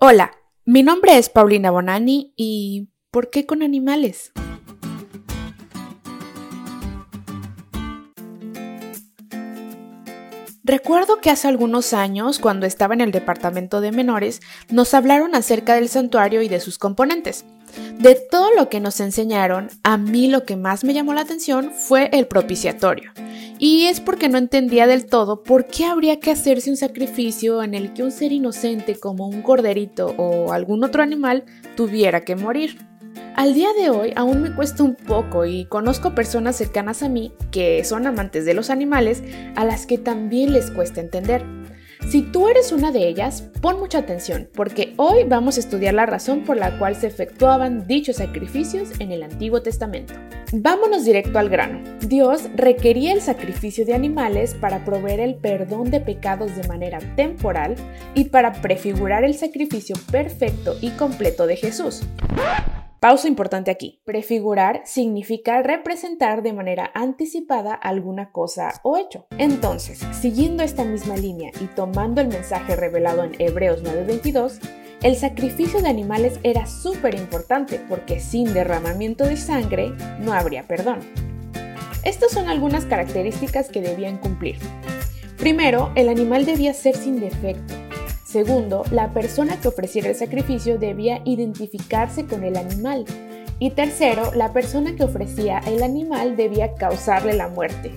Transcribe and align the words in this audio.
Hola, 0.00 0.30
mi 0.64 0.84
nombre 0.84 1.18
es 1.18 1.28
Paulina 1.28 1.72
Bonani 1.72 2.32
y 2.36 2.88
¿por 3.10 3.30
qué 3.30 3.46
con 3.46 3.64
animales? 3.64 4.30
Recuerdo 10.62 11.20
que 11.20 11.30
hace 11.30 11.48
algunos 11.48 11.94
años, 11.94 12.38
cuando 12.38 12.64
estaba 12.64 12.94
en 12.94 13.00
el 13.00 13.10
departamento 13.10 13.80
de 13.80 13.90
menores, 13.90 14.40
nos 14.70 14.94
hablaron 14.94 15.34
acerca 15.34 15.74
del 15.74 15.88
santuario 15.88 16.42
y 16.42 16.48
de 16.48 16.60
sus 16.60 16.78
componentes. 16.78 17.44
De 17.98 18.14
todo 18.14 18.54
lo 18.54 18.68
que 18.68 18.78
nos 18.78 19.00
enseñaron, 19.00 19.68
a 19.82 19.96
mí 19.96 20.28
lo 20.28 20.44
que 20.44 20.54
más 20.54 20.84
me 20.84 20.94
llamó 20.94 21.12
la 21.12 21.22
atención 21.22 21.72
fue 21.72 22.08
el 22.12 22.28
propiciatorio. 22.28 23.10
Y 23.58 23.86
es 23.86 24.00
porque 24.00 24.28
no 24.28 24.38
entendía 24.38 24.86
del 24.86 25.06
todo 25.06 25.42
por 25.42 25.66
qué 25.66 25.84
habría 25.84 26.20
que 26.20 26.30
hacerse 26.30 26.70
un 26.70 26.76
sacrificio 26.76 27.62
en 27.62 27.74
el 27.74 27.92
que 27.92 28.04
un 28.04 28.12
ser 28.12 28.30
inocente 28.30 28.94
como 28.96 29.26
un 29.26 29.42
corderito 29.42 30.14
o 30.16 30.52
algún 30.52 30.84
otro 30.84 31.02
animal 31.02 31.44
tuviera 31.76 32.20
que 32.20 32.36
morir. 32.36 32.78
Al 33.34 33.54
día 33.54 33.68
de 33.80 33.90
hoy 33.90 34.12
aún 34.14 34.42
me 34.42 34.54
cuesta 34.54 34.84
un 34.84 34.94
poco 34.94 35.44
y 35.44 35.64
conozco 35.64 36.14
personas 36.14 36.56
cercanas 36.56 37.02
a 37.02 37.08
mí 37.08 37.32
que 37.50 37.82
son 37.84 38.06
amantes 38.06 38.44
de 38.44 38.54
los 38.54 38.70
animales 38.70 39.22
a 39.56 39.64
las 39.64 39.86
que 39.86 39.98
también 39.98 40.52
les 40.52 40.70
cuesta 40.70 41.00
entender. 41.00 41.44
Si 42.08 42.22
tú 42.22 42.48
eres 42.48 42.72
una 42.72 42.90
de 42.90 43.06
ellas, 43.06 43.42
pon 43.60 43.78
mucha 43.78 43.98
atención, 43.98 44.48
porque 44.54 44.94
hoy 44.96 45.24
vamos 45.24 45.58
a 45.58 45.60
estudiar 45.60 45.92
la 45.92 46.06
razón 46.06 46.42
por 46.42 46.56
la 46.56 46.78
cual 46.78 46.96
se 46.96 47.06
efectuaban 47.06 47.86
dichos 47.86 48.16
sacrificios 48.16 48.98
en 48.98 49.12
el 49.12 49.22
Antiguo 49.22 49.60
Testamento. 49.60 50.14
Vámonos 50.50 51.04
directo 51.04 51.38
al 51.38 51.50
grano. 51.50 51.80
Dios 52.00 52.48
requería 52.54 53.12
el 53.12 53.20
sacrificio 53.20 53.84
de 53.84 53.92
animales 53.92 54.54
para 54.54 54.86
proveer 54.86 55.20
el 55.20 55.34
perdón 55.34 55.90
de 55.90 56.00
pecados 56.00 56.56
de 56.56 56.66
manera 56.66 56.98
temporal 57.14 57.76
y 58.14 58.24
para 58.24 58.52
prefigurar 58.52 59.22
el 59.24 59.34
sacrificio 59.34 59.94
perfecto 60.10 60.76
y 60.80 60.92
completo 60.92 61.46
de 61.46 61.56
Jesús. 61.56 62.04
Pausa 63.00 63.28
importante 63.28 63.70
aquí. 63.70 64.00
Prefigurar 64.04 64.82
significa 64.84 65.62
representar 65.62 66.42
de 66.42 66.52
manera 66.52 66.90
anticipada 66.94 67.72
alguna 67.74 68.32
cosa 68.32 68.80
o 68.82 68.96
hecho. 68.96 69.26
Entonces, 69.38 70.00
siguiendo 70.20 70.64
esta 70.64 70.84
misma 70.84 71.16
línea 71.16 71.52
y 71.60 71.66
tomando 71.66 72.20
el 72.20 72.26
mensaje 72.26 72.74
revelado 72.74 73.22
en 73.22 73.40
Hebreos 73.40 73.84
9:22, 73.84 74.58
el 75.02 75.14
sacrificio 75.14 75.80
de 75.80 75.88
animales 75.88 76.40
era 76.42 76.66
súper 76.66 77.14
importante 77.14 77.80
porque 77.88 78.18
sin 78.18 78.52
derramamiento 78.52 79.24
de 79.24 79.36
sangre 79.36 79.92
no 80.18 80.32
habría 80.32 80.64
perdón. 80.64 80.98
Estas 82.02 82.32
son 82.32 82.48
algunas 82.48 82.84
características 82.84 83.68
que 83.68 83.80
debían 83.80 84.18
cumplir. 84.18 84.58
Primero, 85.36 85.92
el 85.94 86.08
animal 86.08 86.44
debía 86.44 86.74
ser 86.74 86.96
sin 86.96 87.20
defecto. 87.20 87.87
Segundo, 88.28 88.84
la 88.90 89.14
persona 89.14 89.58
que 89.58 89.68
ofreciera 89.68 90.10
el 90.10 90.14
sacrificio 90.14 90.78
debía 90.78 91.22
identificarse 91.24 92.26
con 92.26 92.44
el 92.44 92.58
animal. 92.58 93.06
Y 93.58 93.70
tercero, 93.70 94.34
la 94.34 94.52
persona 94.52 94.94
que 94.94 95.04
ofrecía 95.04 95.60
el 95.60 95.82
animal 95.82 96.36
debía 96.36 96.74
causarle 96.74 97.32
la 97.32 97.48
muerte. 97.48 97.90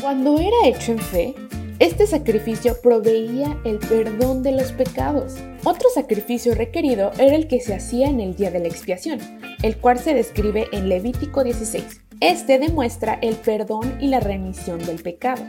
Cuando 0.00 0.38
era 0.38 0.68
hecho 0.68 0.92
en 0.92 1.00
fe, 1.00 1.34
este 1.80 2.06
sacrificio 2.06 2.80
proveía 2.80 3.58
el 3.64 3.78
perdón 3.78 4.44
de 4.44 4.52
los 4.52 4.70
pecados. 4.70 5.34
Otro 5.64 5.88
sacrificio 5.92 6.54
requerido 6.54 7.10
era 7.18 7.34
el 7.34 7.48
que 7.48 7.58
se 7.58 7.74
hacía 7.74 8.06
en 8.06 8.20
el 8.20 8.36
día 8.36 8.52
de 8.52 8.60
la 8.60 8.68
expiación, 8.68 9.18
el 9.64 9.78
cual 9.78 9.98
se 9.98 10.14
describe 10.14 10.68
en 10.70 10.88
Levítico 10.88 11.42
16. 11.42 12.02
Este 12.20 12.60
demuestra 12.60 13.18
el 13.20 13.34
perdón 13.34 13.98
y 14.00 14.06
la 14.06 14.20
remisión 14.20 14.78
del 14.78 15.02
pecado. 15.02 15.42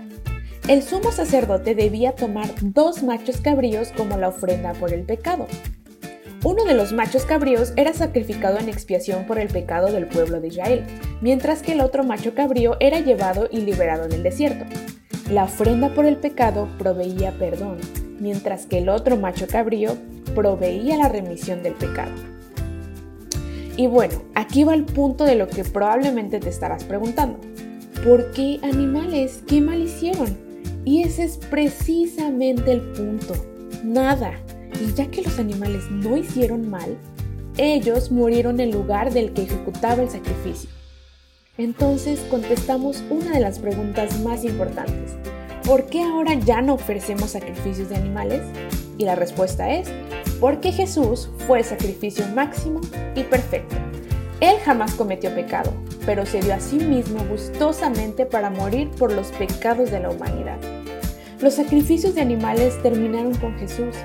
El 0.67 0.81
sumo 0.81 1.11
sacerdote 1.11 1.75
debía 1.75 2.14
tomar 2.14 2.50
dos 2.61 3.03
machos 3.03 3.42
cabríos 3.42 3.89
como 3.97 4.17
la 4.17 4.30
ofrenda 4.30 4.72
por 4.72 4.94
el 4.94 5.03
pecado. 5.03 5.45
Uno 6.42 6.64
de 6.64 6.73
los 6.73 6.94
machos 6.94 7.25
cabríos 7.25 7.73
era 7.75 7.94
sacrificado 7.94 8.58
en 8.58 8.69
expiación 8.69 9.25
por 9.25 9.39
el 9.39 9.50
pecado 9.50 9.91
del 9.91 10.08
pueblo 10.08 10.39
de 10.39 10.47
Israel, 10.47 10.86
mientras 11.19 11.61
que 11.61 11.73
el 11.73 11.81
otro 11.81 12.06
macho 12.06 12.34
cabrío 12.34 12.78
era 12.80 13.02
llevado 13.02 13.50
y 13.52 13.59
liberado 13.59 14.06
en 14.06 14.13
el 14.13 14.23
desierto. 14.23 14.63
La 15.29 15.44
ofrenda 15.44 15.94
por 15.94 16.06
el 16.06 16.16
pecado 16.16 16.69
proveía 16.79 17.34
perdón, 17.38 17.79
mientras 18.22 18.66
que 18.66 18.78
el 18.78 18.88
otro 18.88 19.18
macho 19.18 19.47
cabrío 19.47 19.97
proveía 20.34 20.96
la 20.96 21.09
remisión 21.09 21.62
del 21.62 21.73
pecado. 21.73 22.13
Y 23.75 23.88
bueno, 23.88 24.22
aquí 24.34 24.63
va 24.63 24.75
el 24.75 24.85
punto 24.85 25.25
de 25.25 25.35
lo 25.35 25.50
que 25.50 25.66
probablemente 25.66 26.40
te 26.40 26.47
estarás 26.47 26.85
preguntando. 26.85 27.38
¿Por 28.06 28.31
qué 28.31 28.59
animales? 28.63 29.44
¿Qué 29.46 29.59
mal 29.59 29.81
hicieron? 29.81 30.53
Y 30.85 31.03
ese 31.03 31.23
es 31.23 31.38
precisamente 31.38 32.71
el 32.71 32.81
punto. 32.81 33.33
Nada. 33.83 34.33
Y 34.81 34.94
ya 34.94 35.07
que 35.07 35.21
los 35.21 35.39
animales 35.39 35.89
no 35.89 36.17
hicieron 36.17 36.69
mal, 36.69 36.97
ellos 37.57 38.11
murieron 38.11 38.59
en 38.59 38.71
lugar 38.71 39.13
del 39.13 39.33
que 39.33 39.43
ejecutaba 39.43 40.01
el 40.01 40.09
sacrificio. 40.09 40.69
Entonces 41.57 42.19
contestamos 42.31 43.03
una 43.11 43.31
de 43.31 43.39
las 43.39 43.59
preguntas 43.59 44.19
más 44.22 44.43
importantes. 44.43 45.11
¿Por 45.63 45.85
qué 45.85 46.01
ahora 46.03 46.33
ya 46.33 46.61
no 46.61 46.73
ofrecemos 46.73 47.31
sacrificios 47.31 47.89
de 47.89 47.95
animales? 47.95 48.41
Y 48.97 49.05
la 49.05 49.16
respuesta 49.16 49.72
es, 49.72 49.88
porque 50.39 50.72
Jesús 50.72 51.29
fue 51.47 51.59
el 51.59 51.63
sacrificio 51.63 52.25
máximo 52.29 52.81
y 53.16 53.23
perfecto. 53.23 53.75
Él 54.41 54.57
jamás 54.66 54.95
cometió 54.95 55.33
pecado, 55.33 55.72
pero 56.05 56.25
se 56.25 56.41
dio 56.41 56.55
a 56.55 56.59
sí 56.59 56.77
mismo 56.77 57.23
gustosamente 57.29 58.25
para 58.25 58.49
morir 58.49 58.89
por 58.89 59.13
los 59.13 59.27
pecados 59.27 59.89
de 59.91 59.99
la 59.99 60.09
humanidad. 60.09 60.57
Los 61.43 61.55
sacrificios 61.55 62.15
de 62.15 62.21
animales 62.21 62.81
terminaron 62.81 63.35
con 63.35 63.59
Jesús. 63.59 63.97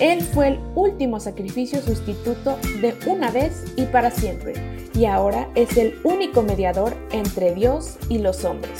Él 0.00 0.22
fue 0.22 0.48
el 0.48 0.60
último 0.74 1.20
sacrificio 1.20 1.82
sustituto 1.82 2.56
de 2.80 2.94
una 3.06 3.30
vez 3.30 3.62
y 3.76 3.84
para 3.84 4.10
siempre, 4.10 4.54
y 4.94 5.04
ahora 5.04 5.50
es 5.54 5.76
el 5.76 5.98
único 6.02 6.42
mediador 6.42 6.96
entre 7.12 7.54
Dios 7.54 7.98
y 8.08 8.20
los 8.20 8.42
hombres. 8.46 8.72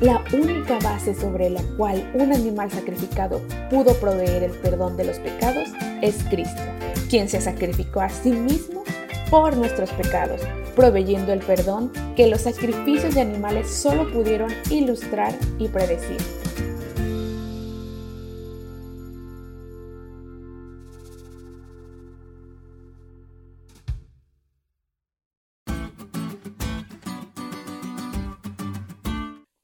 La 0.00 0.24
única 0.32 0.78
base 0.78 1.14
sobre 1.14 1.50
la 1.50 1.60
cual 1.76 2.10
un 2.14 2.32
animal 2.32 2.70
sacrificado 2.70 3.42
pudo 3.68 3.92
proveer 4.00 4.42
el 4.42 4.52
perdón 4.52 4.96
de 4.96 5.04
los 5.04 5.18
pecados 5.18 5.68
es 6.00 6.24
Cristo, 6.30 6.62
quien 7.10 7.28
se 7.28 7.42
sacrificó 7.42 8.00
a 8.00 8.08
sí 8.08 8.30
mismo 8.30 8.82
por 9.30 9.58
nuestros 9.58 9.90
pecados, 9.90 10.40
proveyendo 10.74 11.34
el 11.34 11.40
perdón 11.40 11.92
que 12.16 12.28
los 12.28 12.40
sacrificios 12.40 13.14
de 13.14 13.20
animales 13.20 13.68
solo 13.68 14.10
pudieron 14.10 14.50
ilustrar 14.70 15.34
y 15.58 15.68
predecir. 15.68 16.45